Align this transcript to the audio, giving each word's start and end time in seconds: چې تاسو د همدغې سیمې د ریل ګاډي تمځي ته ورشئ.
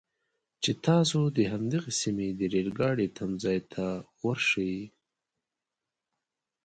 چې 0.63 0.71
تاسو 0.87 1.19
د 1.37 1.39
همدغې 1.51 1.91
سیمې 2.01 2.27
د 2.39 2.41
ریل 2.53 2.69
ګاډي 2.79 3.07
تمځي 3.17 3.59
ته 3.73 3.85
ورشئ. 4.23 4.75